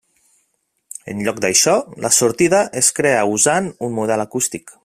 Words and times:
En 1.13 1.21
lloc 1.27 1.41
d'això, 1.45 1.75
la 2.07 2.13
sortida 2.21 2.65
es 2.85 2.91
crea 3.01 3.23
usant 3.37 3.73
un 3.91 3.99
model 4.03 4.29
acústic. 4.29 4.79